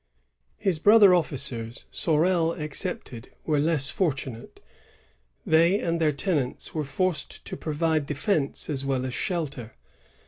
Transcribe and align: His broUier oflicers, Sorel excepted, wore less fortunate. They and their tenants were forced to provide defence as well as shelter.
His 0.57 0.79
broUier 0.79 1.11
oflicers, 1.11 1.83
Sorel 1.91 2.53
excepted, 2.53 3.29
wore 3.45 3.59
less 3.59 3.91
fortunate. 3.91 4.59
They 5.45 5.79
and 5.79 6.01
their 6.01 6.11
tenants 6.11 6.73
were 6.73 6.83
forced 6.83 7.45
to 7.45 7.55
provide 7.55 8.07
defence 8.07 8.67
as 8.67 8.83
well 8.83 9.05
as 9.05 9.13
shelter. 9.13 9.75